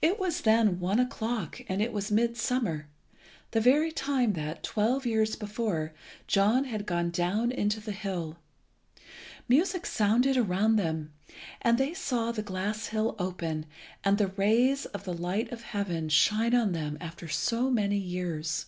It 0.00 0.20
was 0.20 0.42
then 0.42 0.78
one 0.78 1.00
o'clock, 1.00 1.60
and 1.68 1.82
it 1.82 1.92
was 1.92 2.08
midsummer, 2.12 2.86
the 3.50 3.60
very 3.60 3.90
time 3.90 4.34
that, 4.34 4.62
twelve 4.62 5.04
years 5.04 5.34
before, 5.34 5.92
John 6.28 6.66
had 6.66 6.86
gone 6.86 7.10
down 7.10 7.50
into 7.50 7.80
the 7.80 7.90
hill. 7.90 8.38
Music 9.48 9.86
sounded 9.86 10.36
around 10.36 10.76
them, 10.76 11.12
and 11.60 11.78
they 11.78 11.94
saw 11.94 12.30
the 12.30 12.42
glass 12.44 12.86
hill 12.86 13.16
open, 13.18 13.66
and 14.04 14.18
the 14.18 14.28
rays 14.28 14.86
of 14.86 15.02
the 15.02 15.14
light 15.14 15.50
of 15.50 15.62
heaven 15.62 16.08
shine 16.08 16.54
on 16.54 16.70
them 16.70 16.96
after 17.00 17.26
so 17.26 17.70
many 17.72 17.98
years. 17.98 18.66